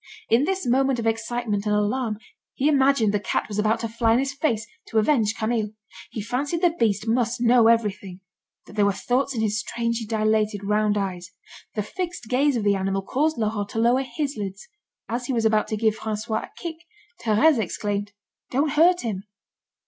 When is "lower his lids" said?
13.79-14.67